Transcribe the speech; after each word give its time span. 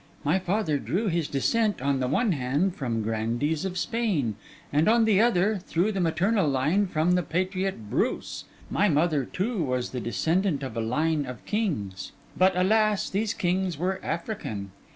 My 0.23 0.39
father 0.39 0.79
drew 0.79 1.09
his 1.09 1.27
descent, 1.27 1.79
on 1.79 1.99
the 1.99 2.07
one 2.07 2.31
hand, 2.31 2.75
from 2.75 3.03
grandees 3.03 3.65
of 3.65 3.77
Spain, 3.77 4.33
and 4.73 4.87
on 4.89 5.05
the 5.05 5.21
other, 5.21 5.57
through 5.59 5.91
the 5.91 6.01
maternal 6.01 6.47
line, 6.49 6.87
from 6.87 7.11
the 7.11 7.21
patriot 7.21 7.87
Bruce. 7.87 8.45
My 8.71 8.89
mother, 8.89 9.25
too, 9.25 9.61
was 9.63 9.91
the 9.91 10.01
descendant 10.01 10.63
of 10.63 10.75
a 10.75 10.81
line 10.81 11.27
of 11.27 11.45
kings; 11.45 12.13
but, 12.35 12.53
alas! 12.57 13.11
these 13.11 13.35
kings 13.35 13.77
were 13.77 13.99
African. 14.03 14.71